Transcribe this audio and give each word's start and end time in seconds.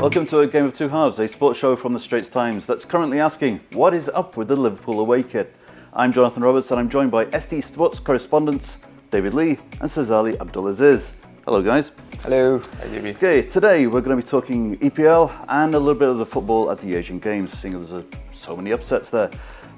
Welcome 0.00 0.24
to 0.28 0.38
a 0.38 0.46
Game 0.46 0.64
of 0.64 0.74
Two 0.74 0.88
Halves, 0.88 1.18
a 1.18 1.28
sports 1.28 1.58
show 1.58 1.76
from 1.76 1.92
the 1.92 2.00
Straits 2.00 2.30
Times 2.30 2.64
that's 2.64 2.86
currently 2.86 3.20
asking, 3.20 3.60
what 3.74 3.92
is 3.92 4.08
up 4.08 4.34
with 4.34 4.48
the 4.48 4.56
Liverpool 4.56 4.98
away 4.98 5.22
kit? 5.22 5.54
I'm 5.92 6.10
Jonathan 6.10 6.42
Roberts 6.42 6.70
and 6.70 6.80
I'm 6.80 6.88
joined 6.88 7.10
by 7.10 7.28
ST 7.38 7.62
Sports 7.62 8.00
correspondents 8.00 8.78
David 9.10 9.34
Lee 9.34 9.58
and 9.72 9.90
Sazali 9.90 10.40
Abdul 10.40 10.68
Aziz. 10.68 11.12
Hello, 11.44 11.60
guys. 11.60 11.92
Hello. 12.22 12.62
Okay, 12.82 13.42
today 13.42 13.86
we're 13.86 14.00
going 14.00 14.16
to 14.16 14.24
be 14.24 14.26
talking 14.26 14.78
EPL 14.78 15.30
and 15.48 15.74
a 15.74 15.78
little 15.78 15.94
bit 15.94 16.08
of 16.08 16.16
the 16.16 16.24
football 16.24 16.70
at 16.70 16.80
the 16.80 16.94
Asian 16.94 17.18
Games, 17.18 17.52
seeing 17.52 17.74
as 17.74 17.90
there's 17.90 18.06
so 18.32 18.56
many 18.56 18.70
upsets 18.70 19.10
there. 19.10 19.30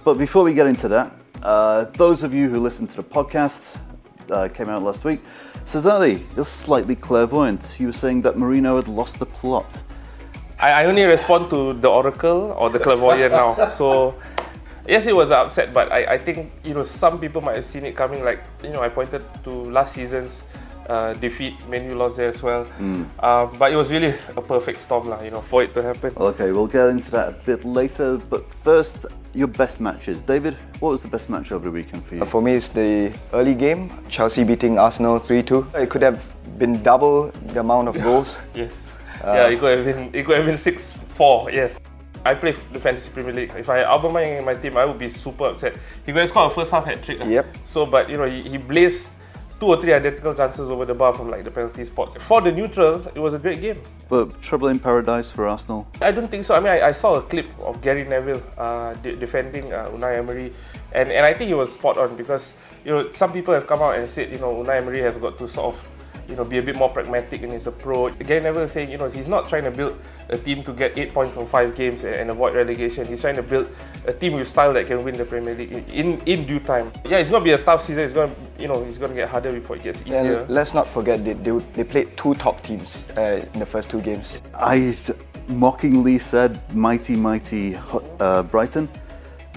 But 0.05 0.19
before 0.19 0.45
we 0.45 0.55
get 0.55 0.69
into 0.69 0.87
that, 0.87 1.13
uh, 1.43 1.87
those 1.95 2.23
of 2.23 2.33
you 2.33 2.49
who 2.49 2.61
listened 2.61 2.91
to 2.91 2.97
the 2.97 3.03
podcast, 3.03 3.61
uh, 4.31 4.47
came 4.47 4.69
out 4.69 4.85
last 4.85 5.03
week, 5.03 5.21
Sazali, 5.67 6.21
you're 6.37 6.45
slightly 6.45 6.95
clairvoyant. 6.95 7.81
You 7.81 7.87
were 7.87 7.93
saying 7.93 8.23
that 8.23 8.37
Mourinho 8.37 8.77
had 8.77 8.87
lost 8.87 9.19
the 9.19 9.27
plot. 9.27 9.83
I, 10.63 10.83
I 10.83 10.85
only 10.87 11.03
respond 11.05 11.51
to 11.51 11.75
the 11.75 11.89
oracle 11.91 12.55
or 12.57 12.71
the 12.71 12.79
clairvoyant 12.79 13.33
now. 13.33 13.69
So 13.69 14.15
yes, 14.87 15.07
it 15.07 15.15
was 15.15 15.31
upset, 15.31 15.73
but 15.73 15.91
I, 15.91 16.15
I 16.15 16.19
think 16.19 16.53
you 16.65 16.75
know 16.75 16.85
some 16.85 17.19
people 17.19 17.43
might 17.43 17.57
have 17.57 17.65
seen 17.65 17.85
it 17.85 17.97
coming. 17.97 18.25
Like 18.25 18.41
you 18.63 18.71
know, 18.71 18.81
I 18.81 18.89
pointed 18.89 19.23
to 19.45 19.51
last 19.51 19.95
season's 19.95 20.45
uh, 20.89 21.15
defeat. 21.15 21.55
Man 21.69 21.91
U 21.91 21.97
lost 21.97 22.17
there 22.17 22.29
as 22.29 22.43
well. 22.43 22.65
Hmm. 22.65 23.05
Um, 23.19 23.51
but 23.59 23.73
it 23.73 23.77
was 23.77 23.91
really 23.91 24.15
a 24.37 24.43
perfect 24.43 24.81
storm, 24.81 25.09
lah. 25.09 25.21
You 25.23 25.33
know, 25.33 25.41
for 25.41 25.65
it 25.65 25.75
to 25.75 25.83
happen. 25.83 26.15
Okay, 26.17 26.53
we'll 26.53 26.71
get 26.71 26.89
into 26.89 27.11
that 27.11 27.29
a 27.29 27.33
bit 27.33 27.65
later, 27.65 28.19
but 28.31 28.47
first, 28.63 29.07
your 29.35 29.49
best 29.49 29.81
matches. 29.81 30.23
David, 30.23 30.55
what 30.79 30.91
was 30.91 31.03
the 31.03 31.09
best 31.09 31.29
match 31.29 31.51
over 31.51 31.65
the 31.65 31.71
weekend 31.73 32.05
for 32.05 32.15
you? 32.17 32.25
For 32.25 32.41
me, 32.43 32.55
it's 32.55 32.69
the 32.69 33.13
early 33.33 33.55
game. 33.55 33.91
Chelsea 34.09 34.45
beating 34.45 34.79
Arsenal 34.79 35.19
3-2. 35.19 35.75
It 35.75 35.91
could 35.91 36.03
have 36.03 36.23
been 36.59 36.83
double 36.83 37.33
the 37.51 37.61
amount 37.61 37.89
of 37.89 37.95
goals. 38.07 38.39
Yes. 38.55 38.92
Yeah, 39.25 39.49
it 39.49 39.59
could 39.61 39.79
have 39.79 39.87
been 39.87 40.11
it 40.15 40.27
could 40.27 40.37
have 40.37 40.47
been 40.47 40.57
six 40.57 40.93
four. 41.09 41.51
Yes. 41.51 41.79
I 42.25 42.35
play 42.35 42.53
the 42.73 42.79
fantasy 42.79 43.11
Premier 43.11 43.33
League. 43.33 43.53
If 43.57 43.69
I 43.69 43.79
had 43.79 43.87
Aubameyang 43.87 44.39
in 44.39 44.45
my 44.45 44.55
team, 44.55 44.77
I 44.77 44.85
would 44.85 44.99
be 44.99 45.09
super 45.09 45.47
upset. 45.47 45.77
He 46.07 46.13
could 46.13 46.29
scored 46.29 46.53
a 46.53 46.55
first 46.55 46.71
half 46.71 46.85
hat 46.85 47.03
trick. 47.03 47.19
ah. 47.21 47.27
Yep. 47.27 47.47
So, 47.65 47.85
but 47.85 48.09
you 48.09 48.17
know, 48.17 48.27
he, 48.29 48.43
he 48.43 48.59
blazed 48.59 49.09
two 49.59 49.67
or 49.67 49.81
three 49.81 49.93
identical 49.93 50.35
chances 50.35 50.69
over 50.69 50.85
the 50.85 50.95
bar 50.95 51.13
from 51.15 51.31
like 51.31 51.45
the 51.45 51.51
penalty 51.51 51.85
spots. 51.85 52.17
For 52.23 52.41
the 52.41 52.51
neutral, 52.51 53.07
it 53.15 53.19
was 53.21 53.35
a 53.35 53.39
great 53.39 53.61
game. 53.61 53.81
But 54.09 54.41
trouble 54.43 54.69
in 54.69 54.79
paradise 54.79 55.31
for 55.31 55.47
Arsenal. 55.47 55.87
I 56.01 56.11
don't 56.11 56.29
think 56.29 56.45
so. 56.45 56.55
I 56.55 56.61
mean, 56.61 56.73
I, 56.73 56.89
I 56.89 56.93
saw 56.93 57.15
a 57.15 57.23
clip 57.23 57.47
of 57.61 57.81
Gary 57.81 58.05
Neville 58.05 58.43
uh, 58.59 58.95
de- 58.95 59.17
defending 59.17 59.73
uh, 59.73 59.89
Unai 59.95 60.17
Emery, 60.17 60.53
and, 60.93 61.13
and 61.13 61.25
I 61.25 61.33
think 61.33 61.49
he 61.49 61.55
was 61.55 61.73
spot 61.73 61.97
on 61.97 62.17
because 62.17 62.55
you 62.85 62.91
know 62.91 63.13
some 63.13 63.33
people 63.33 63.55
have 63.55 63.69
come 63.69 63.83
out 63.83 63.95
and 63.95 64.09
said 64.09 64.33
you 64.33 64.39
know 64.39 64.53
Unai 64.63 64.79
Emery 64.79 65.01
has 65.01 65.17
got 65.17 65.39
to 65.39 65.47
sort 65.49 65.75
of 65.75 65.92
you 66.29 66.37
know 66.37 66.45
be 66.45 66.59
a 66.59 66.63
bit 66.63 66.77
more 66.77 66.89
pragmatic 66.89 67.43
in 67.43 67.51
his 67.51 67.67
approach. 67.67 68.19
Gary 68.21 68.41
Neville 68.43 68.63
is 68.63 68.73
saying 68.73 68.91
you 68.91 68.99
know 68.99 69.09
he's 69.11 69.29
not 69.29 69.49
trying 69.49 69.65
to 69.65 69.71
build 69.71 69.99
a 70.29 70.39
team 70.39 70.63
to 70.65 70.73
get 70.73 70.97
eight 70.99 71.13
points 71.13 71.35
from 71.35 71.47
five 71.47 71.75
games 71.75 72.05
and, 72.05 72.15
and 72.17 72.31
avoid 72.31 72.55
relegation. 72.55 73.07
He's 73.07 73.21
trying 73.21 73.37
to 73.37 73.43
build 73.43 73.69
a 74.07 74.13
team 74.13 74.35
with 74.35 74.49
style 74.49 74.73
that 74.73 74.87
can 74.87 75.05
win 75.05 75.17
the 75.17 75.25
Premier 75.25 75.55
League 75.55 75.73
in 75.73 75.85
in, 75.87 76.21
in 76.27 76.47
due 76.47 76.61
time. 76.61 76.93
Yeah, 77.05 77.19
it's 77.19 77.31
gonna 77.31 77.45
be 77.45 77.53
a 77.53 77.59
tough 77.59 77.83
season. 77.83 78.05
It's 78.05 78.13
gonna 78.13 78.35
you 78.59 78.69
know 78.69 78.83
it's 78.85 78.99
gonna 78.99 79.15
get 79.15 79.29
harder 79.29 79.53
before 79.53 79.77
it 79.77 79.83
gets 79.83 80.01
easier. 80.03 80.41
And 80.41 80.51
let's 80.51 80.73
not 80.75 80.87
forget 80.89 81.25
they, 81.25 81.35
they, 81.35 81.51
they 81.73 81.85
played 81.85 82.17
two 82.17 82.35
top 82.35 82.63
teams 82.63 83.05
uh, 83.19 83.45
in 83.55 83.61
the 83.61 83.67
first 83.67 83.91
two 83.91 84.01
games. 84.01 84.43
I 84.55 84.95
mockingly 85.49 86.19
said 86.19 86.61
mighty, 86.75 87.17
mighty 87.17 87.77
uh, 88.21 88.43
Brighton. 88.45 88.89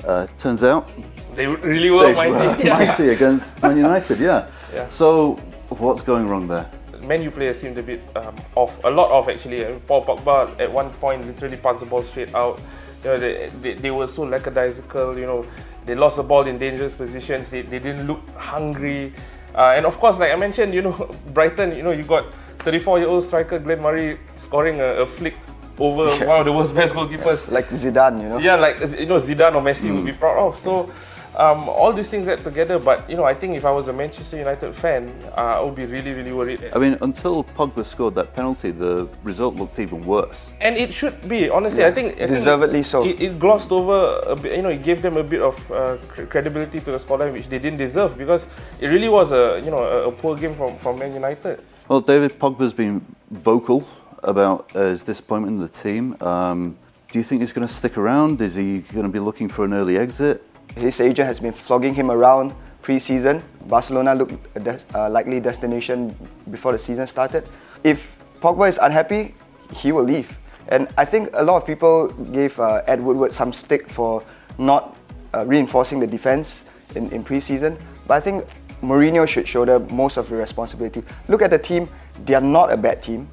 Uh, 0.05 0.27
turns 0.37 0.61
out 0.61 0.89
They 1.33 1.47
really 1.47 1.89
were 1.89 2.03
they 2.07 2.13
mighty. 2.13 2.31
were 2.31 2.57
Yeah. 2.63 2.77
mighty 2.77 3.09
against 3.09 3.61
Man 3.63 3.77
United, 3.77 4.19
yeah. 4.19 4.47
Yeah. 4.73 4.87
So, 4.89 5.37
what's 5.69 6.01
going 6.01 6.27
wrong 6.27 6.47
there? 6.47 6.69
Man 7.01 7.21
U 7.21 7.31
players 7.31 7.59
seemed 7.59 7.77
a 7.77 7.83
bit 7.83 8.01
um, 8.15 8.35
off, 8.55 8.83
a 8.83 8.89
lot 8.89 9.11
off 9.11 9.27
actually. 9.29 9.63
Paul 9.87 10.05
Pogba 10.05 10.59
at 10.59 10.71
one 10.71 10.89
point 10.91 11.25
literally 11.25 11.57
passed 11.57 11.79
the 11.79 11.85
ball 11.85 12.03
straight 12.03 12.33
out. 12.33 12.59
You 13.03 13.11
know, 13.11 13.17
they, 13.17 13.51
they, 13.61 13.73
they 13.73 13.91
were 13.91 14.07
so 14.07 14.23
lackadaisical. 14.23 15.17
You 15.17 15.25
know, 15.25 15.45
they 15.85 15.95
lost 15.95 16.17
the 16.17 16.23
ball 16.23 16.47
in 16.47 16.57
dangerous 16.57 16.93
positions. 16.93 17.49
They, 17.49 17.61
they 17.61 17.79
didn't 17.79 18.07
look 18.07 18.27
hungry. 18.31 19.13
Uh, 19.53 19.73
and 19.75 19.85
of 19.85 19.99
course, 19.99 20.17
like 20.17 20.31
I 20.31 20.35
mentioned, 20.35 20.73
you 20.73 20.81
know, 20.81 21.15
Brighton. 21.33 21.75
You 21.75 21.83
know, 21.83 21.91
you 21.91 22.03
got 22.03 22.25
34-year-old 22.59 23.23
striker 23.23 23.59
Glenn 23.59 23.81
Murray 23.81 24.17
scoring 24.35 24.81
a, 24.81 24.85
a 24.85 25.05
flick 25.05 25.35
over 25.79 26.25
one 26.25 26.39
of 26.39 26.45
the 26.45 26.51
world's 26.53 26.71
best 26.71 26.93
goalkeepers. 26.93 27.49
Like 27.49 27.69
Zidane, 27.69 28.21
you 28.21 28.29
know. 28.29 28.37
Yeah, 28.37 28.55
like 28.55 28.79
you 28.79 29.05
know, 29.05 29.17
Zidane 29.17 29.55
or 29.55 29.61
Messi 29.61 29.93
would 29.93 30.05
be 30.05 30.13
proud 30.13 30.37
of. 30.37 30.57
So, 30.59 30.89
um, 31.37 31.67
all 31.67 31.91
these 31.91 32.07
things 32.07 32.25
get 32.25 32.39
together. 32.39 32.79
But 32.79 33.09
you 33.09 33.17
know, 33.17 33.23
I 33.23 33.33
think 33.33 33.55
if 33.55 33.65
I 33.65 33.71
was 33.71 33.87
a 33.87 33.93
Manchester 33.93 34.37
United 34.37 34.73
fan, 34.73 35.13
uh, 35.37 35.59
I 35.59 35.61
would 35.61 35.75
be 35.75 35.85
really, 35.85 36.13
really 36.13 36.31
worried. 36.31 36.69
I 36.73 36.79
mean, 36.79 36.97
until 37.01 37.43
Pogba 37.43 37.85
scored 37.85 38.15
that 38.15 38.33
penalty, 38.33 38.71
the 38.71 39.07
result 39.23 39.55
looked 39.55 39.79
even 39.79 40.05
worse. 40.05 40.53
And 40.61 40.77
it 40.77 40.93
should 40.93 41.27
be 41.27 41.49
honestly. 41.49 41.83
I 41.85 41.91
think 41.91 42.13
I 42.13 42.27
think 42.27 42.29
Deservedly 42.29 42.83
so. 42.83 43.05
It, 43.05 43.19
it 43.21 43.39
glossed 43.39 43.71
over 43.71 44.19
a 44.25 44.35
bit. 44.35 44.55
You 44.55 44.61
know, 44.61 44.69
it 44.69 44.83
gave 44.83 45.01
them 45.01 45.17
a 45.17 45.23
bit 45.23 45.41
of 45.41 45.71
uh, 45.71 45.97
credibility 46.29 46.79
to 46.79 46.91
the 46.91 46.97
scoreline, 46.97 47.33
which 47.33 47.49
they 47.49 47.59
didn't 47.59 47.79
deserve 47.79 48.17
because 48.17 48.47
it 48.79 48.87
really 48.87 49.09
was 49.09 49.31
a 49.31 49.61
you 49.63 49.71
know 49.71 49.79
a, 49.79 50.07
a 50.07 50.11
poor 50.11 50.37
game 50.37 50.55
from 50.55 50.77
from 50.77 50.99
Man 50.99 51.13
United. 51.13 51.59
Well, 51.87 52.01
David 52.01 52.39
Pogba's 52.39 52.73
been 52.73 53.05
vocal 53.29 53.87
about 54.23 54.75
uh, 54.75 54.87
his 54.87 55.03
disappointment 55.03 55.55
in 55.55 55.61
the 55.61 55.69
team. 55.69 56.15
Um, 56.21 56.77
do 57.11 57.19
you 57.19 57.23
think 57.23 57.41
he's 57.41 57.53
going 57.53 57.67
to 57.67 57.73
stick 57.73 57.97
around? 57.97 58.41
Is 58.41 58.55
he 58.55 58.79
going 58.79 59.05
to 59.05 59.11
be 59.11 59.19
looking 59.19 59.47
for 59.47 59.65
an 59.65 59.73
early 59.73 59.97
exit? 59.97 60.43
His 60.75 60.99
agent 60.99 61.27
has 61.27 61.39
been 61.39 61.53
flogging 61.53 61.93
him 61.93 62.11
around 62.11 62.53
pre-season. 62.81 63.43
Barcelona 63.67 64.13
looked 64.13 64.35
a 64.55 64.59
des- 64.59 64.83
uh, 64.93 65.09
likely 65.09 65.39
destination 65.39 66.15
before 66.51 66.71
the 66.71 66.79
season 66.79 67.07
started. 67.07 67.47
If 67.83 68.17
Pogba 68.41 68.67
is 68.69 68.77
unhappy, 68.81 69.33
he 69.73 69.91
will 69.91 70.03
leave. 70.03 70.37
And 70.67 70.87
I 70.97 71.05
think 71.05 71.29
a 71.33 71.43
lot 71.43 71.57
of 71.57 71.65
people 71.65 72.07
gave 72.33 72.59
uh, 72.59 72.81
Ed 72.87 73.01
Woodward 73.01 73.33
some 73.33 73.53
stick 73.53 73.89
for 73.89 74.23
not 74.57 74.97
uh, 75.33 75.45
reinforcing 75.45 75.99
the 75.99 76.07
defense 76.07 76.63
in, 76.95 77.09
in 77.11 77.23
pre-season. 77.23 77.77
But 78.07 78.15
I 78.15 78.19
think 78.19 78.45
Mourinho 78.81 79.27
should 79.27 79.47
shoulder 79.47 79.79
most 79.91 80.17
of 80.17 80.29
the 80.29 80.35
responsibility. 80.35 81.03
Look 81.27 81.41
at 81.41 81.51
the 81.51 81.59
team; 81.59 81.87
they 82.25 82.33
are 82.33 82.41
not 82.41 82.71
a 82.71 82.77
bad 82.77 83.01
team. 83.01 83.27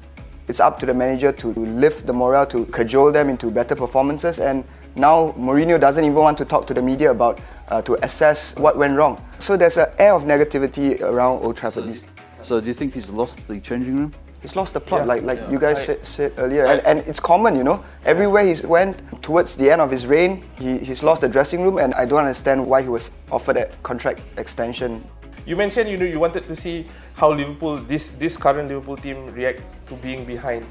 It's 0.47 0.59
up 0.59 0.79
to 0.79 0.85
the 0.85 0.93
manager 0.93 1.31
to 1.31 1.47
lift 1.53 2.05
the 2.05 2.13
morale, 2.13 2.45
to 2.47 2.65
cajole 2.65 3.11
them 3.11 3.29
into 3.29 3.49
better 3.49 3.75
performances. 3.75 4.39
And 4.39 4.63
now 4.95 5.31
Mourinho 5.37 5.79
doesn't 5.79 6.03
even 6.03 6.15
want 6.17 6.37
to 6.39 6.45
talk 6.45 6.67
to 6.67 6.73
the 6.73 6.81
media 6.81 7.11
about 7.11 7.39
uh, 7.69 7.81
to 7.83 7.93
assess 8.05 8.53
what 8.57 8.77
went 8.77 8.97
wrong. 8.97 9.23
So 9.39 9.55
there's 9.57 9.77
an 9.77 9.87
air 9.97 10.13
of 10.13 10.23
negativity 10.23 11.01
around 11.01 11.43
Old 11.45 11.55
Trafford. 11.57 11.87
these- 11.87 12.03
So, 12.43 12.59
do 12.59 12.67
you 12.67 12.73
think 12.73 12.93
he's 12.93 13.09
lost 13.09 13.39
the 13.47 13.59
changing 13.61 13.95
room? 13.95 14.11
He's 14.41 14.57
lost 14.57 14.73
the 14.73 14.81
plot, 14.81 15.01
Yeah. 15.01 15.05
like 15.13 15.23
like 15.23 15.39
you 15.49 15.57
guys 15.57 15.79
I- 15.79 15.85
said, 15.85 16.05
said 16.05 16.31
earlier, 16.37 16.65
and, 16.65 16.81
and 16.85 16.99
it's 17.07 17.21
common, 17.21 17.55
you 17.55 17.63
know. 17.63 17.79
Everywhere 18.05 18.43
he's 18.43 18.61
went 18.61 18.97
towards 19.23 19.55
the 19.55 19.71
end 19.71 19.79
of 19.79 19.89
his 19.89 20.05
reign, 20.05 20.43
he, 20.59 20.79
he's 20.79 21.01
lost 21.01 21.21
the 21.21 21.29
dressing 21.29 21.63
room, 21.63 21.77
and 21.77 21.93
I 21.95 22.03
don't 22.05 22.19
understand 22.19 22.67
why 22.67 22.81
he 22.81 22.89
was 22.89 23.09
offered 23.31 23.55
a 23.55 23.67
contract 23.83 24.19
extension. 24.37 25.01
You 25.45 25.55
mentioned 25.55 25.89
you 25.89 25.97
know 25.97 26.05
you 26.05 26.19
wanted 26.19 26.47
to 26.47 26.55
see 26.55 26.85
how 27.15 27.31
Liverpool 27.31 27.77
this 27.77 28.09
this 28.19 28.37
current 28.37 28.69
Liverpool 28.69 28.95
team 28.97 29.27
react 29.33 29.61
to 29.87 29.95
being 29.95 30.23
behind. 30.25 30.65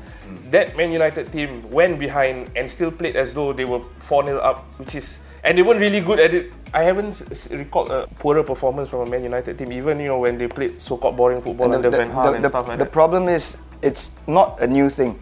That 0.50 0.76
Man 0.76 0.92
United 0.92 1.30
team 1.32 1.68
went 1.70 1.98
behind 1.98 2.50
and 2.56 2.70
still 2.70 2.90
played 2.90 3.16
as 3.16 3.34
though 3.34 3.52
they 3.52 3.64
were 3.66 3.80
4-0 4.00 4.40
up, 4.42 4.64
which 4.78 4.94
is 4.94 5.20
and 5.44 5.58
they 5.58 5.62
weren't 5.62 5.80
really 5.80 6.00
good 6.00 6.20
at 6.20 6.32
it. 6.34 6.52
I 6.72 6.84
haven't 6.84 7.20
recalled 7.50 7.90
a 7.90 8.06
poorer 8.18 8.42
performance 8.42 8.88
from 8.88 9.00
a 9.00 9.10
Man 9.10 9.22
United 9.24 9.58
team, 9.58 9.72
even 9.72 10.00
you 10.00 10.08
know 10.08 10.18
when 10.20 10.38
they 10.38 10.48
played 10.48 10.80
so-called 10.80 11.16
boring 11.16 11.42
football 11.42 11.66
And 11.66 11.74
under 11.84 11.90
the, 11.90 11.96
Van 11.98 12.08
Gaal 12.08 12.24
the- 12.30 12.32
and 12.32 12.44
the- 12.44 12.48
stuff 12.48 12.68
like 12.68 12.78
the 12.78 12.84
that. 12.84 12.92
problem 12.92 13.28
is, 13.28 13.56
it's 13.82 14.12
not 14.26 14.56
a 14.62 14.66
new 14.66 14.88
thing. 14.88 15.18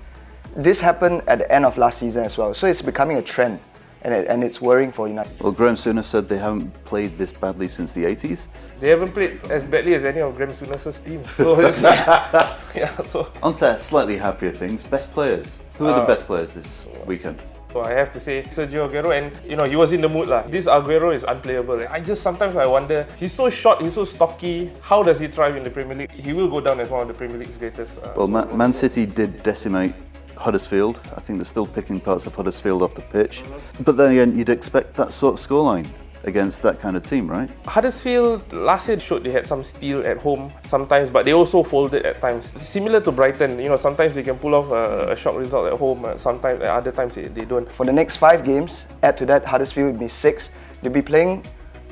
This 0.55 0.81
happened 0.81 1.22
at 1.27 1.39
the 1.39 1.50
end 1.50 1.65
of 1.65 1.78
last 1.78 1.99
season 1.99 2.22
as 2.25 2.37
well, 2.39 2.55
so 2.55 2.66
it's 2.69 2.83
becoming 2.83 3.16
a 3.16 3.22
trend, 3.22 3.59
and, 4.03 4.15
it, 4.15 4.28
and 4.28 4.43
it's 4.43 4.61
worrying 4.61 4.93
for 4.93 5.09
United. 5.09 5.41
Well, 5.41 5.53
Graham 5.53 5.75
Souness 5.75 6.05
said 6.05 6.28
they 6.28 6.38
haven't 6.38 6.72
played 6.84 7.19
this 7.19 7.33
badly 7.33 7.69
since 7.69 7.93
the 7.93 8.05
80s. 8.05 8.49
They 8.81 8.88
haven't 8.88 9.12
played 9.12 9.41
as 9.50 9.66
badly 9.66 9.94
as 9.94 10.05
any 10.05 10.21
of 10.21 10.37
Graham 10.37 10.50
Souness's 10.50 10.99
team. 11.00 11.25
So 11.37 11.60
it's, 11.66 11.83
yeah, 11.83 13.03
so 13.03 13.30
On 13.42 13.54
to 13.54 13.78
slightly 13.78 14.16
happier 14.16 14.51
things. 14.51 14.83
Best 14.84 15.13
players. 15.13 15.59
Who 15.77 15.86
are 15.86 16.01
the 16.01 16.07
best 16.07 16.27
players 16.27 16.53
this 16.53 16.84
weekend? 17.07 17.41
So 17.72 17.83
I 17.83 17.92
have 17.92 18.13
to 18.15 18.21
say 18.21 18.42
Sergio 18.42 18.91
Aguero 18.91 19.16
and 19.16 19.30
you 19.48 19.54
know 19.57 19.65
he 19.65 19.77
was 19.77 19.92
in 19.92 20.01
the 20.01 20.09
mood 20.09 20.27
lah. 20.27 20.42
This 20.42 20.66
Aguero 20.66 21.15
is 21.15 21.22
unplayable. 21.22 21.86
I 21.89 22.01
just 22.01 22.21
sometimes 22.21 22.57
I 22.57 22.66
wonder 22.66 23.07
he's 23.16 23.33
so 23.33 23.48
short, 23.48 23.80
he's 23.80 23.95
so 23.95 24.04
stocky. 24.04 24.71
How 24.83 25.03
does 25.04 25.21
he 25.21 25.28
thrive 25.28 25.54
in 25.57 25.63
the 25.63 25.71
Premier 25.71 25.97
League? 25.97 26.10
He 26.13 26.33
will 26.33 26.48
go 26.48 26.60
down 26.60 26.80
as 26.80 26.91
one 26.91 27.03
of 27.03 27.09
the 27.09 27.15
Premier 27.15 27.39
League's 27.39 27.57
greatest. 27.57 27.98
Uh, 28.01 28.13
Well, 28.16 28.27
Ma- 28.27 28.47
Man 28.47 28.72
City 28.72 29.07
did 29.07 29.42
decimate 29.45 29.95
Huddersfield. 30.41 30.98
I 31.16 31.21
think 31.21 31.39
they're 31.39 31.45
still 31.45 31.66
picking 31.66 32.01
parts 32.01 32.27
of 32.27 32.34
Huddersfield 32.34 32.83
off 32.83 32.95
the 32.95 33.03
pitch. 33.03 33.42
But 33.84 33.97
then 33.97 34.13
again, 34.13 34.37
you'd 34.37 34.48
expect 34.48 34.95
that 34.95 35.13
sort 35.13 35.34
of 35.39 35.47
scoreline 35.47 35.87
against 36.25 36.63
that 36.63 36.81
kind 36.81 36.97
of 36.97 37.03
team, 37.03 37.28
right? 37.28 37.51
Huddersfield 37.66 38.53
last 38.53 38.89
year 38.89 39.01
showed 39.01 39.25
they 39.25 39.31
had 39.31 39.47
some 39.47 39.63
steel 39.63 40.07
at 40.07 40.21
home 40.21 40.53
sometimes, 40.63 41.10
but 41.10 41.25
they 41.25 41.33
also 41.33 41.63
folded 41.63 42.04
at 42.04 42.21
times. 42.21 42.53
Similar 42.60 43.01
to 43.03 43.13
Brighton, 43.13 43.59
you 43.59 43.69
know, 43.69 43.77
sometimes 43.77 44.15
they 44.15 44.22
can 44.22 44.37
pull 44.39 44.54
off 44.54 44.71
a, 44.71 45.13
a 45.13 45.16
shock 45.16 45.37
result 45.37 45.72
at 45.72 45.78
home. 45.78 46.04
Uh, 46.04 46.16
sometimes, 46.16 46.60
at 46.63 46.69
other 46.69 46.93
times 46.93 47.15
they, 47.15 47.25
they 47.25 47.45
don't. 47.45 47.71
For 47.72 47.86
the 47.86 47.93
next 47.93 48.16
five 48.16 48.45
games, 48.45 48.84
add 49.03 49.16
to 49.19 49.27
that 49.27 49.45
Huddersfield 49.45 49.93
will 49.93 50.01
be 50.01 50.09
six. 50.09 50.51
They'll 50.83 50.93
be 50.93 51.03
playing 51.03 51.45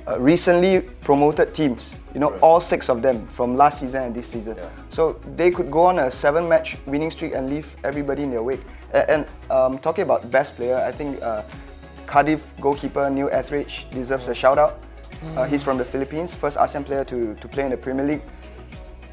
uh, 0.09 0.19
recently 0.19 0.81
promoted 1.03 1.55
teams. 1.55 1.91
You 2.15 2.21
know, 2.21 2.31
all 2.41 2.61
six 2.61 2.89
of 2.89 3.03
them 3.03 3.27
from 3.29 3.57
last 3.57 3.81
season 3.81 4.03
and 4.03 4.15
this 4.15 4.27
season. 4.27 4.57
So 4.91 5.21
they 5.37 5.51
could 5.51 5.71
go 5.71 5.83
on 5.87 5.99
a 5.99 6.11
seven-match 6.11 6.79
winning 6.87 7.11
streak 7.11 7.35
and 7.35 7.49
leave 7.51 7.67
everybody 7.85 8.23
in 8.23 8.31
their 8.31 8.43
wake. 8.43 8.61
A- 8.95 9.11
And, 9.11 9.27
um, 9.51 9.79
talking 9.79 10.03
about 10.03 10.31
best 10.31 10.57
player, 10.57 10.77
I 10.77 10.91
think 10.91 11.23
uh, 11.23 11.43
Cardiff 12.07 12.43
goalkeeper 12.61 13.11
Neil 13.11 13.29
Etheridge 13.31 13.87
deserves 13.91 14.29
a 14.29 14.35
shout 14.35 14.59
out. 14.59 14.81
Uh, 15.37 15.45
he's 15.45 15.63
from 15.63 15.77
the 15.79 15.85
Philippines, 15.85 16.35
first 16.35 16.57
ASEAN 16.57 16.85
player 16.85 17.05
to, 17.05 17.35
to 17.35 17.49
play 17.49 17.65
in 17.65 17.71
the 17.71 17.77
Premier 17.77 18.07
League. 18.07 18.23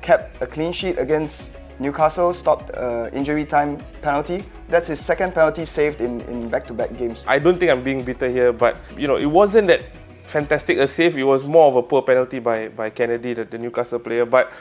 Kept 0.02 0.42
a 0.42 0.48
clean 0.48 0.72
sheet 0.72 0.98
against 1.00 1.56
Newcastle, 1.80 2.32
stopped 2.32 2.70
uh, 2.78 3.10
injury 3.12 3.44
time 3.44 3.78
penalty. 4.02 4.44
That's 4.70 4.88
his 4.88 5.00
second 5.04 5.34
penalty 5.34 5.66
saved 5.66 6.00
in, 6.00 6.22
in 6.22 6.48
back-to-back 6.48 6.96
games. 6.98 7.24
I 7.28 7.38
don't 7.40 7.60
think 7.60 7.72
I'm 7.72 7.84
being 7.84 8.04
bitter 8.04 8.30
here, 8.30 8.54
but 8.54 8.78
you 8.98 9.08
know, 9.08 9.18
it 9.18 9.26
wasn't 9.26 9.68
that 9.68 9.84
fantastic 10.28 10.78
a 10.78 10.88
save. 10.88 11.18
It 11.18 11.24
was 11.24 11.44
more 11.46 11.68
of 11.68 11.76
a 11.76 11.84
poor 11.84 12.02
penalty 12.02 12.40
by, 12.40 12.70
by 12.70 12.90
Kenedy, 12.90 13.36
the, 13.36 13.46
the 13.46 13.58
Newcastle 13.58 14.00
player. 14.00 14.26
But 14.26 14.52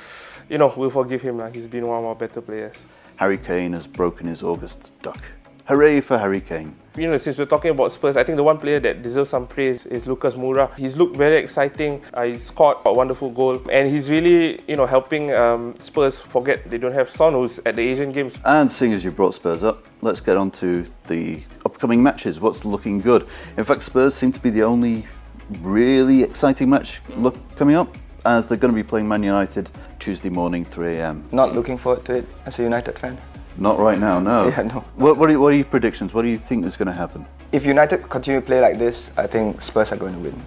you 0.49 0.59
know, 0.59 0.73
we'll 0.77 0.91
forgive 0.91 1.23
him. 1.23 1.39
Lah. 1.39 1.51
He's 1.51 1.67
been 1.67 1.87
one 1.87 1.99
of 1.99 2.05
our 2.05 2.15
better 2.15 2.41
players. 2.41 2.75
Harry 3.17 3.39
Kane 3.39 3.73
has 3.73 3.87
broken 3.87 4.27
his 4.27 4.43
August 4.43 4.93
duck. 5.03 5.23
Hooray 5.67 6.03
for 6.03 6.19
Harry 6.19 6.43
Kane. 6.43 6.77
You 6.95 7.09
know, 7.09 7.17
since 7.17 7.39
we're 7.39 7.47
talking 7.47 7.71
about 7.71 7.91
Spurs, 7.91 8.19
I 8.19 8.23
think 8.23 8.37
the 8.37 8.43
one 8.43 8.59
player 8.59 8.79
that 8.81 9.03
deserves 9.03 9.31
some 9.31 9.47
praise 9.47 9.87
is 9.87 10.07
Lucas 10.07 10.35
Moura. 10.35 10.73
He's 10.77 10.95
looked 10.95 11.17
very 11.17 11.37
exciting. 11.37 12.03
Uh, 12.13 12.25
he 12.25 12.35
scored 12.35 12.77
a 12.85 12.93
wonderful 12.93 13.31
goal, 13.31 13.59
and 13.71 13.89
he's 13.89 14.11
really, 14.11 14.63
you 14.69 14.77
know, 14.77 14.85
helping 14.85 15.33
um, 15.35 15.75
Spurs 15.79 16.21
forget 16.21 16.69
they 16.69 16.77
don't 16.77 16.93
have 16.93 17.11
Son, 17.11 17.33
who's 17.33 17.61
at 17.65 17.77
the 17.77 17.81
Asian 17.81 18.13
Games. 18.13 18.39
And 18.45 18.71
seeing 18.71 18.93
as 18.93 19.03
you 19.03 19.11
brought 19.11 19.35
Spurs 19.35 19.65
up, 19.65 19.89
let's 20.03 20.21
get 20.21 20.37
on 20.37 20.51
to 20.53 20.85
the 21.07 21.43
upcoming 21.65 22.03
matches. 22.03 22.41
What's 22.41 22.67
looking 22.67 23.01
good? 23.01 23.27
In 23.57 23.65
fact, 23.65 23.85
Spurs 23.85 24.15
seem 24.15 24.33
to 24.33 24.41
be 24.41 24.51
the 24.51 24.65
only 24.65 25.07
really 25.61 26.23
exciting 26.23 26.71
match 26.71 27.01
look 27.17 27.37
coming 27.57 27.77
up, 27.77 27.97
as 28.25 28.47
they're 28.47 28.59
going 28.59 28.73
to 28.73 28.77
be 28.77 28.83
playing 28.83 29.07
Man 29.09 29.23
United 29.23 29.71
Tuesday 29.99 30.31
morning, 30.31 30.65
3 30.65 30.97
a.m. 30.97 31.29
Not 31.33 31.55
looking 31.55 31.77
forward 31.77 32.05
to 32.07 32.15
it 32.19 32.27
as 32.47 32.59
a 32.59 32.63
United 32.63 32.99
fan. 32.99 33.19
Not 33.57 33.79
right 33.79 33.99
now, 33.99 34.19
no. 34.19 34.49
Yeah, 34.57 34.63
no. 34.63 34.81
What, 34.97 35.17
what, 35.17 35.31
are, 35.31 35.39
what 35.39 35.53
are 35.53 35.57
your 35.57 35.65
predictions? 35.65 36.13
What 36.13 36.23
do 36.23 36.29
you 36.29 36.39
think 36.39 36.65
is 36.67 36.77
going 36.77 36.87
to 36.89 36.93
happen? 36.95 37.27
If 37.53 37.65
United 37.65 38.09
continue 38.09 38.41
to 38.41 38.47
play 38.47 38.61
like 38.61 38.79
this, 38.79 39.11
I 39.17 39.27
think 39.27 39.63
Spurs 39.63 39.93
are 39.93 39.97
going 39.97 40.15
to 40.15 40.19
win. 40.19 40.43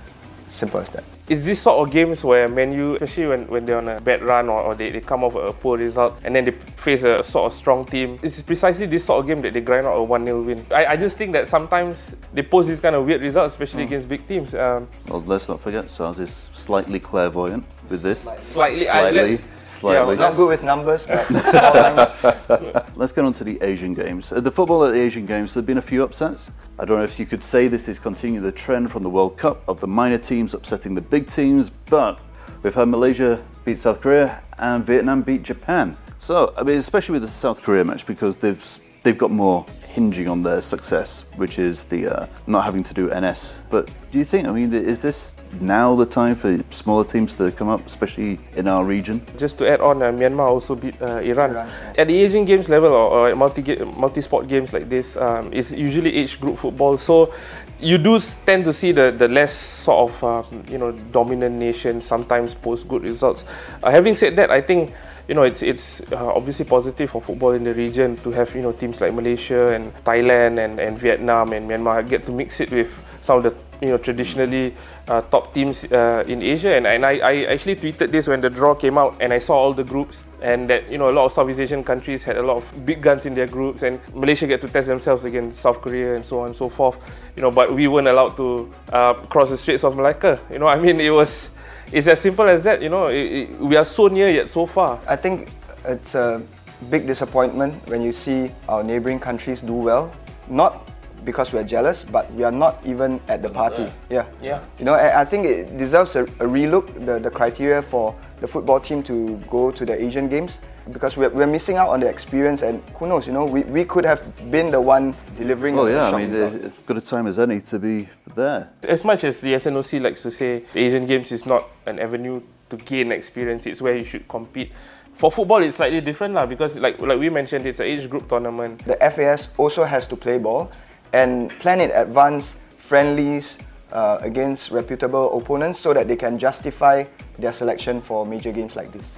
Simple 0.49 0.79
as 0.79 0.89
that. 0.91 1.03
It's 1.27 1.43
this 1.43 1.61
sort 1.61 1.85
of 1.85 1.93
games 1.93 2.23
where 2.23 2.47
Man 2.47 2.71
U, 2.71 2.93
especially 2.95 3.27
when, 3.27 3.47
when 3.47 3.65
they're 3.65 3.77
on 3.77 3.89
a 3.89 3.99
bad 3.99 4.23
run 4.23 4.47
or, 4.47 4.61
or 4.61 4.75
they, 4.75 4.89
they 4.91 5.01
come 5.01 5.23
off 5.25 5.35
a 5.35 5.51
poor 5.51 5.77
result 5.77 6.17
and 6.23 6.33
then 6.33 6.45
they 6.45 6.51
face 6.51 7.03
a 7.03 7.21
sort 7.21 7.47
of 7.51 7.53
strong 7.53 7.83
team, 7.83 8.17
it's 8.23 8.41
precisely 8.41 8.85
this 8.85 9.03
sort 9.05 9.19
of 9.19 9.27
game 9.27 9.41
that 9.41 9.53
they 9.53 9.59
grind 9.59 9.85
out 9.85 9.95
a 9.97 10.01
1 10.03 10.25
0 10.25 10.41
win. 10.43 10.65
I, 10.71 10.85
I 10.85 10.95
just 10.97 11.17
think 11.17 11.33
that 11.33 11.49
sometimes 11.49 12.15
they 12.33 12.43
post 12.43 12.69
these 12.69 12.79
kind 12.79 12.95
of 12.95 13.05
weird 13.05 13.21
results, 13.21 13.53
especially 13.55 13.83
against 13.83 14.07
big 14.07 14.25
teams. 14.27 14.55
Um, 14.55 14.87
Well, 15.09 15.21
let's 15.25 15.49
not 15.49 15.59
forget, 15.59 15.89
Sars 15.89 16.19
is 16.19 16.47
slightly 16.53 16.99
clairvoyant 16.99 17.65
with 17.89 18.01
this. 18.01 18.21
slightly, 18.49 18.87
I- 18.87 19.01
Slightly, 19.01 19.31
let's- 19.31 19.43
slightly. 19.67 20.15
yeah, 20.15 20.21
Not 20.21 20.35
good 20.35 20.47
with 20.49 20.63
numbers, 20.63 21.05
but 21.05 21.25
small. 21.27 22.83
Let's 22.95 23.11
get 23.11 23.25
on 23.25 23.33
to 23.33 23.43
the 23.43 23.61
Asian 23.61 23.93
Games. 23.93 24.31
At 24.31 24.43
the 24.43 24.51
football 24.51 24.83
at 24.85 24.93
the 24.93 24.99
Asian 24.99 25.25
Games, 25.25 25.53
there 25.53 25.61
have 25.61 25.67
been 25.67 25.77
a 25.77 25.81
few 25.81 26.03
upsets. 26.03 26.51
I 26.79 26.85
don't 26.85 26.97
know 26.97 27.03
if 27.03 27.19
you 27.19 27.25
could 27.25 27.43
say 27.43 27.67
this 27.67 27.87
is 27.87 27.99
continuing 27.99 28.43
the 28.43 28.51
trend 28.51 28.91
from 28.91 29.03
the 29.03 29.09
World 29.09 29.37
Cup 29.37 29.63
of 29.67 29.79
the 29.79 29.87
minor 29.87 30.17
teams 30.17 30.53
upsetting 30.53 30.95
the 30.95 31.01
big 31.01 31.27
teams, 31.27 31.69
but 31.69 32.19
we've 32.63 32.73
had 32.73 32.87
Malaysia 32.87 33.43
beat 33.65 33.77
South 33.77 34.01
Korea 34.01 34.41
and 34.57 34.85
Vietnam 34.85 35.21
beat 35.21 35.43
Japan. 35.43 35.95
So, 36.19 36.53
I 36.57 36.63
mean, 36.63 36.77
especially 36.77 37.13
with 37.13 37.21
the 37.23 37.27
South 37.27 37.61
Korea 37.61 37.83
match, 37.83 38.05
because 38.05 38.37
they've 38.37 38.79
they've 39.03 39.17
got 39.17 39.31
more 39.31 39.65
hinging 39.97 40.29
on 40.29 40.43
their 40.43 40.61
success, 40.61 41.25
which 41.37 41.57
is 41.57 41.83
the 41.85 42.01
uh, 42.05 42.27
not 42.45 42.63
having 42.63 42.83
to 42.83 42.93
do 42.93 43.09
NS. 43.09 43.61
But 43.71 43.89
do 44.11 44.19
you 44.19 44.25
think? 44.25 44.47
I 44.47 44.51
mean, 44.51 44.71
is 44.71 45.01
this 45.01 45.35
now 45.59 45.95
the 45.95 46.05
time 46.05 46.35
for 46.35 46.51
smaller 46.69 47.03
teams 47.03 47.33
to 47.39 47.51
come 47.51 47.67
up, 47.67 47.83
especially 47.87 48.37
in 48.55 48.67
our 48.67 48.85
region? 48.85 49.25
Just 49.37 49.57
to 49.57 49.67
add 49.67 49.81
on, 49.81 50.03
uh, 50.03 50.11
Myanmar 50.11 50.47
also 50.47 50.75
beat 50.75 51.01
uh, 51.01 51.17
Iran. 51.31 51.49
Iran, 51.51 51.69
At 51.97 52.07
the 52.07 52.15
Asian 52.23 52.45
Games 52.45 52.69
level 52.69 52.91
or, 52.93 53.07
or 53.29 53.35
multi 53.35 53.63
multi 53.97 54.21
sport 54.21 54.47
games 54.47 54.71
like 54.71 54.87
this, 54.87 55.17
um, 55.17 55.49
it's 55.51 55.71
usually 55.71 56.13
age 56.13 56.39
group 56.39 56.59
football. 56.59 56.99
So 56.99 57.33
you 57.79 57.97
do 57.97 58.19
tend 58.45 58.65
to 58.65 58.73
see 58.73 58.91
the, 58.91 59.11
the 59.17 59.27
less 59.27 59.53
sort 59.53 60.11
of 60.11 60.23
um, 60.23 60.63
you 60.69 60.77
know 60.77 60.91
dominant 61.11 61.55
nation 61.55 62.01
sometimes 62.01 62.53
post 62.53 62.87
good 62.87 63.01
results. 63.01 63.45
Uh, 63.81 63.89
having 63.89 64.15
said 64.15 64.35
that, 64.35 64.51
I 64.51 64.61
think 64.61 64.93
you 65.27 65.35
know 65.35 65.43
it's 65.43 65.61
it's 65.61 66.01
uh, 66.11 66.31
obviously 66.33 66.65
positive 66.65 67.11
for 67.11 67.21
football 67.21 67.51
in 67.51 67.63
the 67.63 67.73
region 67.73 68.15
to 68.17 68.31
have 68.31 68.53
you 68.55 68.61
know 68.61 68.71
teams 68.71 69.01
like 69.01 69.13
Malaysia 69.13 69.73
and 69.73 69.93
Thailand 70.03 70.63
and, 70.63 70.79
and 70.79 70.97
Vietnam 70.97 71.53
and 71.53 71.69
Myanmar 71.69 72.07
get 72.07 72.25
to 72.25 72.31
mix 72.31 72.61
it 72.61 72.71
with 72.71 72.91
some 73.21 73.37
of 73.37 73.43
the 73.43 73.53
you 73.81 73.89
know 73.89 73.97
traditionally 73.97 74.73
uh, 75.07 75.21
top 75.21 75.53
teams 75.53 75.83
uh, 75.85 76.23
in 76.27 76.41
Asia. 76.41 76.75
And, 76.75 76.87
and 76.87 77.05
I, 77.05 77.17
I 77.19 77.33
actually 77.43 77.75
tweeted 77.75 78.11
this 78.11 78.27
when 78.27 78.41
the 78.41 78.49
draw 78.49 78.73
came 78.73 78.97
out 78.97 79.15
and 79.19 79.31
I 79.31 79.39
saw 79.39 79.55
all 79.55 79.73
the 79.73 79.83
groups 79.83 80.23
and 80.41 80.69
that 80.69 80.89
you 80.91 80.97
know 80.97 81.09
a 81.09 81.13
lot 81.13 81.25
of 81.25 81.31
Southeast 81.31 81.59
Asian 81.59 81.83
countries 81.83 82.23
had 82.23 82.37
a 82.37 82.41
lot 82.41 82.57
of 82.57 82.85
big 82.85 83.01
guns 83.01 83.25
in 83.25 83.33
their 83.33 83.47
groups 83.47 83.83
and 83.83 83.99
Malaysia 84.13 84.47
get 84.47 84.61
to 84.61 84.67
test 84.67 84.87
themselves 84.87 85.25
against 85.25 85.61
South 85.61 85.81
Korea 85.81 86.15
and 86.15 86.25
so 86.25 86.39
on 86.39 86.47
and 86.47 86.55
so 86.55 86.69
forth 86.69 86.97
you 87.35 87.41
know 87.41 87.51
but 87.51 87.73
we 87.73 87.87
weren't 87.87 88.07
allowed 88.07 88.35
to 88.37 88.71
uh, 88.91 89.13
cross 89.13 89.49
the 89.49 89.57
Straits 89.57 89.83
of 89.83 89.95
Malacca. 89.95 90.39
You 90.51 90.59
know 90.59 90.67
I 90.67 90.77
mean 90.77 90.99
it 90.99 91.11
was 91.11 91.51
it's 91.91 92.07
as 92.07 92.19
simple 92.19 92.47
as 92.47 92.61
that 92.63 92.81
you 92.81 92.89
know 92.89 93.05
it, 93.07 93.15
it, 93.15 93.59
we 93.59 93.75
are 93.75 93.85
so 93.85 94.07
near 94.07 94.29
yet 94.29 94.49
so 94.49 94.65
far 94.65 94.99
I 95.07 95.15
think 95.15 95.49
it's 95.85 96.15
a 96.15 96.41
big 96.89 97.07
disappointment 97.07 97.73
when 97.87 98.01
you 98.01 98.13
see 98.13 98.51
our 98.69 98.83
neighboring 98.83 99.19
countries 99.19 99.61
do 99.61 99.73
well. 99.73 100.11
Not 100.49 100.89
because 101.25 101.51
we 101.51 101.59
are 101.59 101.63
jealous, 101.63 102.03
but 102.03 102.31
we 102.33 102.43
are 102.43 102.51
not 102.51 102.79
even 102.85 103.19
at 103.27 103.41
the 103.41 103.49
party. 103.49 103.87
Yeah. 104.09 104.25
Yeah. 104.41 104.61
You 104.79 104.85
know, 104.85 104.93
I 104.93 105.21
I 105.21 105.25
think 105.25 105.45
it 105.45 105.77
deserves 105.77 106.15
a, 106.15 106.23
a 106.23 106.47
relook, 106.47 106.87
the, 107.05 107.19
the 107.19 107.29
criteria 107.29 107.81
for 107.81 108.15
the 108.39 108.47
football 108.47 108.79
team 108.79 109.03
to 109.03 109.37
go 109.49 109.71
to 109.71 109.85
the 109.85 109.93
Asian 109.93 110.29
Games 110.29 110.59
because 110.91 111.17
we're, 111.17 111.29
we're 111.29 111.47
missing 111.47 111.77
out 111.77 111.89
on 111.89 111.99
the 111.99 112.07
experience 112.07 112.61
and 112.61 112.81
who 112.95 113.07
knows, 113.07 113.27
you 113.27 113.33
know, 113.33 113.45
we, 113.45 113.61
we 113.63 113.83
could 113.85 114.05
have 114.05 114.21
been 114.51 114.71
the 114.71 114.79
one 114.79 115.15
delivering 115.37 115.75
Well, 115.75 115.87
a 115.87 115.91
yeah, 115.91 116.05
I 116.07 116.11
shock 116.11 116.19
mean, 116.19 116.31
result. 116.31 116.53
as 116.63 116.71
good 116.85 116.97
a 116.97 117.01
time 117.01 117.27
as 117.27 117.39
any 117.39 117.61
to 117.61 117.79
be 117.79 118.09
there. 118.35 118.69
As 118.87 119.03
much 119.03 119.23
as 119.23 119.39
the 119.41 119.53
SNOC 119.53 120.01
likes 120.01 120.21
to 120.23 120.31
say, 120.31 120.63
Asian 120.75 121.05
Games 121.05 121.31
is 121.31 121.45
not 121.45 121.67
an 121.85 121.99
avenue 121.99 122.41
to 122.69 122.77
gain 122.77 123.11
experience, 123.11 123.65
it's 123.65 123.81
where 123.81 123.95
you 123.95 124.03
should 124.05 124.27
compete. 124.27 124.71
For 125.15 125.31
football, 125.31 125.63
it's 125.63 125.77
slightly 125.77 125.99
different 126.01 126.35
lah 126.35 126.45
because, 126.45 126.77
like 126.77 127.01
like 127.01 127.17
we 127.17 127.29
mentioned, 127.29 127.65
it's 127.65 127.79
an 127.79 127.87
age 127.87 128.07
group 128.07 128.29
tournament. 128.29 128.85
the 128.85 128.95
FAS 129.01 129.49
also 129.57 129.83
has 129.83 130.05
to 130.07 130.15
play 130.15 130.37
ball 130.37 130.69
and 131.11 131.49
plan 131.57 131.81
in 131.81 131.89
advance 131.91 132.57
friendlies 132.77 133.57
uh, 133.91 134.19
against 134.21 134.69
reputable 134.69 135.35
opponents 135.39 135.79
so 135.79 135.91
that 135.93 136.07
they 136.07 136.15
can 136.15 136.37
justify 136.37 137.03
their 137.39 137.51
selection 137.51 137.99
for 137.99 138.25
major 138.27 138.51
games 138.51 138.75
like 138.75 138.91
this. 138.91 139.13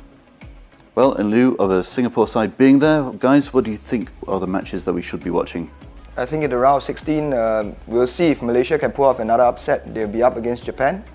Well, 1.00 1.14
in 1.14 1.30
lieu 1.30 1.56
of 1.60 1.70
the 1.70 1.82
Singapore 1.82 2.28
side 2.28 2.58
being 2.58 2.80
there, 2.80 3.10
guys, 3.20 3.54
what 3.54 3.64
do 3.64 3.72
you 3.72 3.78
think 3.78 4.12
are 4.28 4.38
the 4.38 4.48
matches 4.48 4.84
that 4.84 4.92
we 4.92 5.02
should 5.02 5.24
be 5.24 5.30
watching? 5.30 5.72
I 6.18 6.26
think 6.26 6.44
in 6.44 6.50
the 6.50 6.58
round 6.58 6.80
of 6.80 6.84
16, 6.84 7.34
um, 7.34 7.74
we'll 7.88 8.06
see 8.06 8.26
if 8.26 8.42
Malaysia 8.42 8.78
can 8.78 8.92
pull 8.92 9.06
off 9.06 9.20
another 9.20 9.46
upset. 9.46 9.94
They'll 9.94 10.10
be 10.10 10.22
up 10.22 10.36
against 10.36 10.66
Japan. 10.66 11.06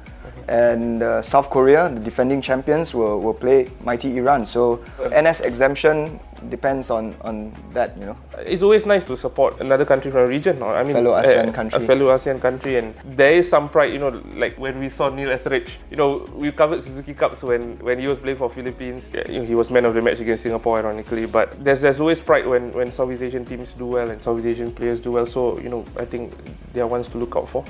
And 0.48 1.02
uh, 1.02 1.22
South 1.22 1.50
Korea, 1.50 1.88
the 1.88 2.00
defending 2.00 2.40
champions, 2.40 2.94
will, 2.94 3.20
will 3.20 3.34
play 3.34 3.68
mighty 3.82 4.16
Iran. 4.18 4.46
So 4.46 4.82
NS 5.10 5.40
exemption 5.40 6.20
depends 6.50 6.90
on, 6.90 7.14
on 7.22 7.52
that, 7.72 7.96
you 7.98 8.06
know. 8.06 8.16
It's 8.38 8.62
always 8.62 8.86
nice 8.86 9.04
to 9.06 9.16
support 9.16 9.60
another 9.60 9.84
country 9.84 10.10
from 10.10 10.20
a 10.22 10.26
region. 10.26 10.62
I 10.62 10.82
mean, 10.82 10.92
Fellow 10.92 11.12
ASEAN 11.12 11.48
a- 11.48 11.52
country. 11.52 11.82
A 11.82 11.86
fellow 11.86 12.06
ASEAN 12.06 12.40
country, 12.40 12.76
and 12.78 12.94
there 13.04 13.32
is 13.32 13.48
some 13.48 13.68
pride. 13.68 13.92
You 13.92 13.98
know, 13.98 14.22
like 14.34 14.58
when 14.58 14.78
we 14.78 14.88
saw 14.88 15.08
Neil 15.08 15.30
Etheridge. 15.30 15.78
You 15.90 15.96
know, 15.96 16.26
we 16.34 16.52
covered 16.52 16.82
Suzuki 16.82 17.14
Cups 17.14 17.42
when, 17.42 17.78
when 17.78 17.98
he 17.98 18.08
was 18.08 18.18
playing 18.18 18.36
for 18.36 18.50
Philippines. 18.50 19.10
You 19.28 19.40
know, 19.40 19.44
he 19.44 19.54
was 19.54 19.70
man 19.70 19.84
of 19.84 19.94
the 19.94 20.02
match 20.02 20.20
against 20.20 20.42
Singapore, 20.42 20.78
ironically. 20.78 21.26
But 21.26 21.62
there's 21.64 21.80
there's 21.80 22.00
always 22.00 22.20
pride 22.20 22.46
when 22.46 22.72
when 22.72 22.90
Southeast 22.90 23.22
Asian 23.22 23.44
teams 23.44 23.72
do 23.72 23.86
well 23.86 24.10
and 24.10 24.22
Southeast 24.22 24.46
Asian 24.46 24.72
players 24.72 25.00
do 25.00 25.12
well. 25.12 25.26
So 25.26 25.58
you 25.60 25.68
know, 25.68 25.84
I 25.98 26.04
think 26.04 26.32
they 26.72 26.80
are 26.80 26.86
ones 26.86 27.08
to 27.08 27.18
look 27.18 27.36
out 27.36 27.48
for. 27.48 27.64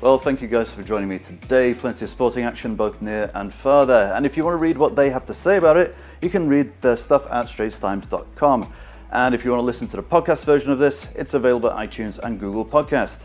Well, 0.00 0.16
thank 0.16 0.40
you 0.40 0.48
guys 0.48 0.70
for 0.70 0.82
joining 0.82 1.10
me 1.10 1.18
today. 1.18 1.74
Plenty 1.74 2.06
of 2.06 2.10
sporting 2.10 2.44
action 2.44 2.74
both 2.74 3.02
near 3.02 3.30
and 3.34 3.52
far 3.52 3.84
there. 3.84 4.14
And 4.14 4.24
if 4.24 4.34
you 4.34 4.44
want 4.44 4.54
to 4.54 4.58
read 4.58 4.78
what 4.78 4.96
they 4.96 5.10
have 5.10 5.26
to 5.26 5.34
say 5.34 5.58
about 5.58 5.76
it, 5.76 5.94
you 6.22 6.30
can 6.30 6.48
read 6.48 6.72
their 6.80 6.96
stuff 6.96 7.26
at 7.30 7.44
straitstimes.com. 7.44 8.72
And 9.12 9.34
if 9.34 9.44
you 9.44 9.50
want 9.50 9.60
to 9.60 9.66
listen 9.66 9.88
to 9.88 9.96
the 9.96 10.02
podcast 10.02 10.46
version 10.46 10.70
of 10.70 10.78
this, 10.78 11.06
it's 11.14 11.34
available 11.34 11.70
at 11.70 11.90
iTunes 11.90 12.18
and 12.18 12.40
Google 12.40 12.64
Podcast. 12.64 13.18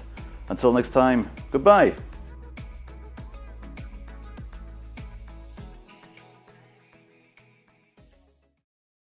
Until 0.49 0.73
next 0.73 0.89
time, 0.89 1.29
goodbye. 1.49 1.95